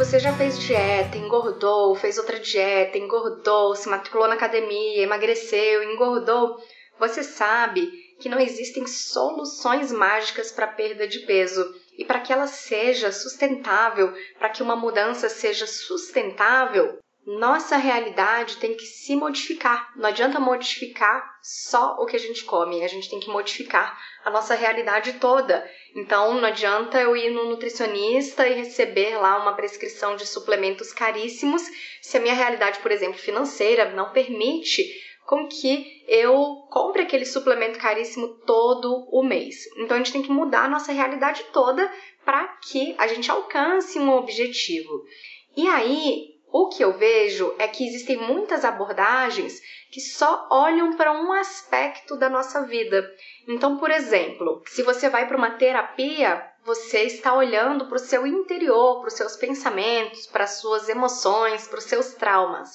[0.00, 6.56] você já fez dieta, engordou, fez outra dieta, engordou, se matriculou na academia, emagreceu, engordou,
[6.98, 7.86] você sabe
[8.18, 11.62] que não existem soluções mágicas para perda de peso.
[11.98, 16.98] E para que ela seja sustentável, para que uma mudança seja sustentável,
[17.38, 19.92] nossa realidade tem que se modificar.
[19.96, 24.30] Não adianta modificar só o que a gente come, a gente tem que modificar a
[24.30, 25.68] nossa realidade toda.
[25.94, 31.62] Então não adianta eu ir no nutricionista e receber lá uma prescrição de suplementos caríssimos
[32.02, 34.82] se a minha realidade, por exemplo, financeira não permite
[35.24, 39.66] com que eu compre aquele suplemento caríssimo todo o mês.
[39.76, 41.88] Então a gente tem que mudar a nossa realidade toda
[42.24, 45.04] para que a gente alcance um objetivo.
[45.56, 51.12] E aí, o que eu vejo é que existem muitas abordagens que só olham para
[51.12, 53.08] um aspecto da nossa vida.
[53.48, 58.26] Então, por exemplo, se você vai para uma terapia, você está olhando para o seu
[58.26, 62.70] interior, para os seus pensamentos, para as suas emoções, para os seus traumas.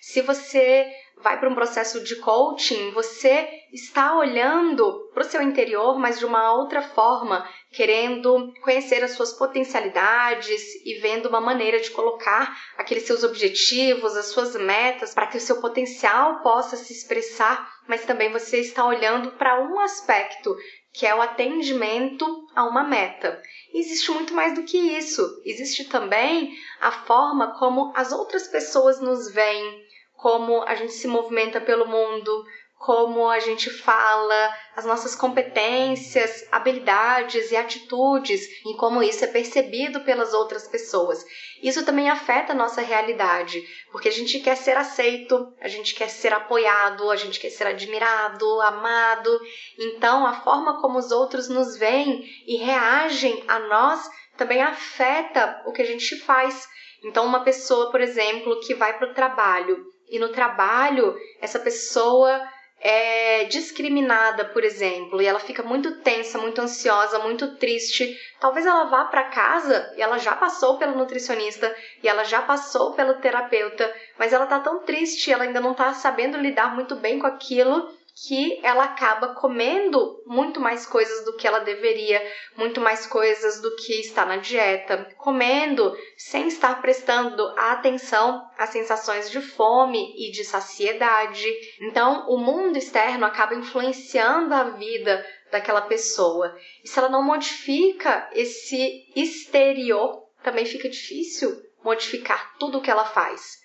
[0.00, 0.90] Se você
[1.22, 6.24] vai para um processo de coaching, você está olhando para o seu interior, mas de
[6.24, 13.04] uma outra forma, querendo conhecer as suas potencialidades e vendo uma maneira de colocar aqueles
[13.04, 18.32] seus objetivos, as suas metas, para que o seu potencial possa se expressar, mas também
[18.32, 20.56] você está olhando para um aspecto
[20.92, 23.40] que é o atendimento a uma meta.
[23.72, 25.22] E existe muito mais do que isso.
[25.44, 29.84] Existe também a forma como as outras pessoas nos veem,
[30.20, 32.44] como a gente se movimenta pelo mundo,
[32.80, 40.00] como a gente fala, as nossas competências, habilidades e atitudes e como isso é percebido
[40.00, 41.22] pelas outras pessoas.
[41.62, 46.08] Isso também afeta a nossa realidade, porque a gente quer ser aceito, a gente quer
[46.08, 49.40] ser apoiado, a gente quer ser admirado, amado.
[49.78, 55.72] Então, a forma como os outros nos veem e reagem a nós também afeta o
[55.72, 56.66] que a gente faz.
[57.04, 62.40] Então, uma pessoa, por exemplo, que vai para o trabalho e no trabalho essa pessoa
[62.82, 68.84] é discriminada, por exemplo, e ela fica muito tensa, muito ansiosa, muito triste, talvez ela
[68.84, 73.94] vá para casa e ela já passou pelo nutricionista e ela já passou pelo terapeuta,
[74.18, 77.86] mas ela tá tão triste, ela ainda não tá sabendo lidar muito bem com aquilo
[78.26, 82.20] que ela acaba comendo muito mais coisas do que ela deveria,
[82.56, 89.30] muito mais coisas do que está na dieta, comendo sem estar prestando atenção às sensações
[89.30, 91.46] de fome e de saciedade.
[91.80, 96.54] Então, o mundo externo acaba influenciando a vida daquela pessoa.
[96.84, 101.50] E se ela não modifica esse exterior, também fica difícil
[101.82, 103.60] modificar tudo o que ela faz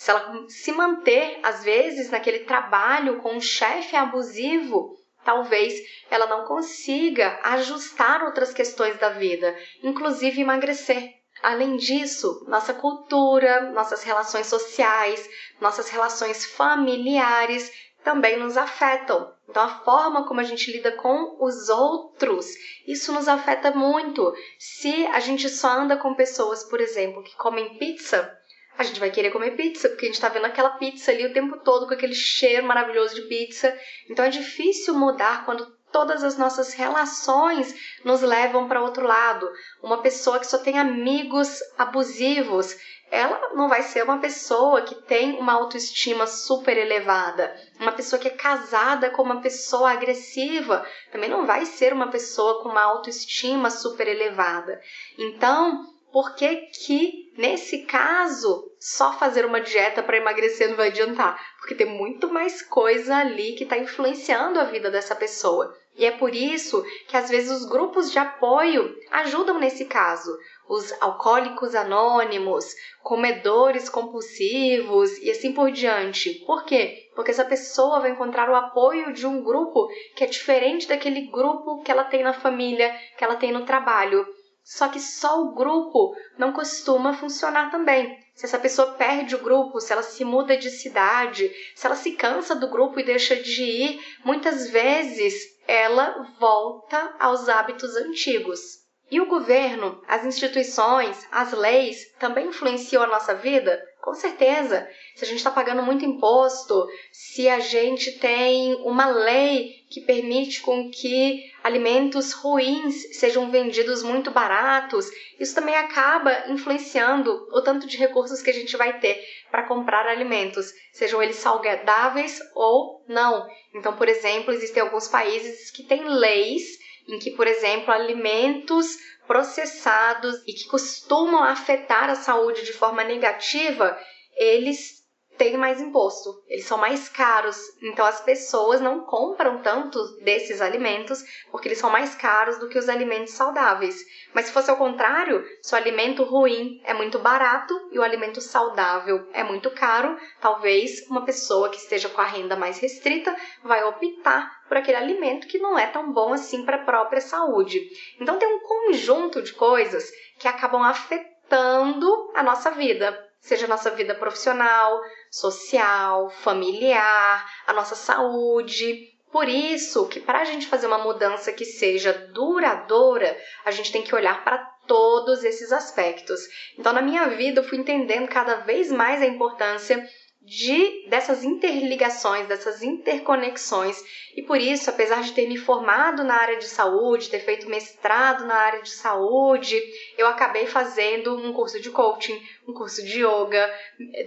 [0.00, 5.74] se ela se manter, às vezes, naquele trabalho com um chefe abusivo, talvez
[6.10, 11.16] ela não consiga ajustar outras questões da vida, inclusive emagrecer.
[11.42, 15.28] Além disso, nossa cultura, nossas relações sociais,
[15.60, 17.70] nossas relações familiares
[18.02, 19.30] também nos afetam.
[19.50, 22.46] Então, a forma como a gente lida com os outros,
[22.86, 24.32] isso nos afeta muito.
[24.58, 28.39] Se a gente só anda com pessoas, por exemplo, que comem pizza,
[28.80, 31.32] a gente vai querer comer pizza, porque a gente tá vendo aquela pizza ali o
[31.34, 33.78] tempo todo com aquele cheiro maravilhoso de pizza.
[34.08, 37.74] Então é difícil mudar quando todas as nossas relações
[38.04, 39.50] nos levam para outro lado.
[39.82, 42.74] Uma pessoa que só tem amigos abusivos,
[43.10, 47.54] ela não vai ser uma pessoa que tem uma autoestima super elevada.
[47.78, 52.62] Uma pessoa que é casada com uma pessoa agressiva também não vai ser uma pessoa
[52.62, 54.80] com uma autoestima super elevada.
[55.18, 61.40] Então, por que que nesse caso só fazer uma dieta para emagrecer não vai adiantar?
[61.58, 65.74] Porque tem muito mais coisa ali que está influenciando a vida dessa pessoa.
[65.96, 70.30] E é por isso que às vezes os grupos de apoio ajudam nesse caso.
[70.68, 72.64] Os alcoólicos anônimos,
[73.02, 76.34] comedores compulsivos e assim por diante.
[76.46, 77.10] Por quê?
[77.14, 81.82] Porque essa pessoa vai encontrar o apoio de um grupo que é diferente daquele grupo
[81.82, 84.26] que ela tem na família, que ela tem no trabalho.
[84.62, 88.18] Só que só o grupo não costuma funcionar também.
[88.34, 92.12] Se essa pessoa perde o grupo, se ela se muda de cidade, se ela se
[92.12, 95.34] cansa do grupo e deixa de ir, muitas vezes
[95.66, 98.79] ela volta aos hábitos antigos.
[99.10, 103.82] E o governo, as instituições, as leis também influenciam a nossa vida?
[104.00, 104.88] Com certeza.
[105.16, 110.62] Se a gente está pagando muito imposto, se a gente tem uma lei que permite
[110.62, 117.96] com que alimentos ruins sejam vendidos muito baratos, isso também acaba influenciando o tanto de
[117.96, 123.46] recursos que a gente vai ter para comprar alimentos, sejam eles saudáveis ou não.
[123.74, 130.42] Então, por exemplo, existem alguns países que têm leis em que, por exemplo, alimentos processados
[130.46, 133.98] e que costumam afetar a saúde de forma negativa,
[134.36, 134.99] eles
[135.40, 141.24] têm mais imposto, eles são mais caros, então as pessoas não compram tanto desses alimentos
[141.50, 144.04] porque eles são mais caros do que os alimentos saudáveis.
[144.34, 148.38] Mas se fosse ao contrário, se o alimento ruim é muito barato e o alimento
[148.38, 153.34] saudável é muito caro, talvez uma pessoa que esteja com a renda mais restrita
[153.64, 157.80] vai optar por aquele alimento que não é tão bom assim para a própria saúde.
[158.20, 163.90] Então tem um conjunto de coisas que acabam afetando a nossa vida seja a nossa
[163.90, 165.00] vida profissional,
[165.30, 169.08] social, familiar, a nossa saúde.
[169.32, 174.02] Por isso que para a gente fazer uma mudança que seja duradoura, a gente tem
[174.02, 176.40] que olhar para todos esses aspectos.
[176.76, 180.04] Então, na minha vida, eu fui entendendo cada vez mais a importância
[180.42, 184.02] de dessas interligações, dessas interconexões.
[184.34, 188.46] E por isso, apesar de ter me formado na área de saúde, ter feito mestrado
[188.46, 189.80] na área de saúde,
[190.16, 193.70] eu acabei fazendo um curso de coaching, um curso de yoga,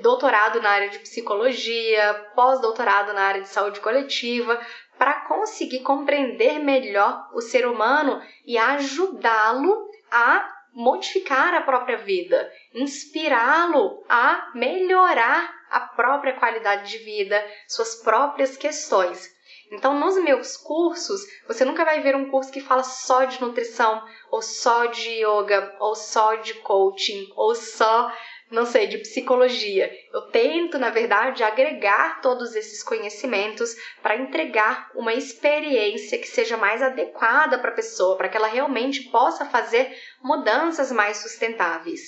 [0.01, 4.59] doutorado na área de psicologia, pós-doutorado na área de saúde coletiva,
[4.97, 14.03] para conseguir compreender melhor o ser humano e ajudá-lo a modificar a própria vida, inspirá-lo
[14.09, 19.31] a melhorar a própria qualidade de vida, suas próprias questões.
[19.71, 24.03] Então, nos meus cursos, você nunca vai ver um curso que fala só de nutrição,
[24.29, 28.11] ou só de yoga, ou só de coaching, ou só
[28.53, 29.91] não sei, de psicologia.
[30.13, 36.81] Eu tento, na verdade, agregar todos esses conhecimentos para entregar uma experiência que seja mais
[36.81, 39.91] adequada para a pessoa, para que ela realmente possa fazer
[40.21, 42.01] mudanças mais sustentáveis.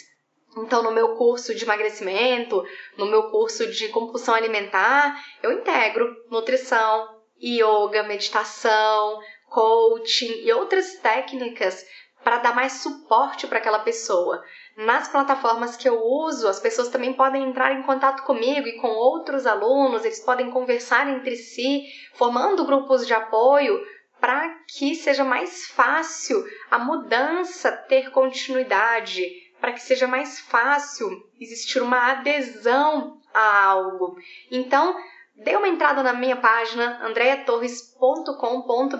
[0.57, 2.63] Então, no meu curso de emagrecimento,
[2.95, 7.09] no meu curso de compulsão alimentar, eu integro nutrição,
[7.41, 9.19] yoga, meditação,
[9.50, 11.83] coaching e outras técnicas
[12.25, 14.44] para dar mais suporte para aquela pessoa.
[14.75, 18.88] Nas plataformas que eu uso, as pessoas também podem entrar em contato comigo e com
[18.88, 21.83] outros alunos, eles podem conversar entre si,
[22.16, 23.80] formando grupos de apoio
[24.19, 29.24] para que seja mais fácil a mudança ter continuidade,
[29.62, 31.07] para que seja mais fácil
[31.39, 34.18] existir uma adesão a algo.
[34.50, 34.95] Então,
[35.35, 38.97] Dê uma entrada na minha página andreatorres.com.br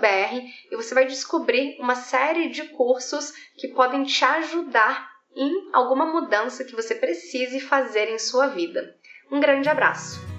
[0.70, 6.64] e você vai descobrir uma série de cursos que podem te ajudar em alguma mudança
[6.64, 8.94] que você precise fazer em sua vida.
[9.30, 10.35] Um grande abraço!